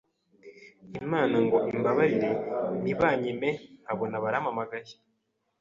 Imana 1.01 1.35
ngo 1.45 1.57
imbabarire 1.73 2.31
ntibanyime, 2.81 3.49
nkabona 3.83 4.15
barampamagaye 4.23 4.93